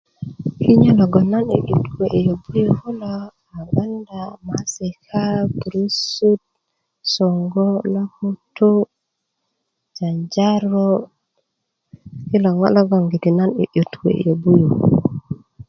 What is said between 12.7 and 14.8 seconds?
logoŋgiti nan 'yu'yut kuwe yobu ni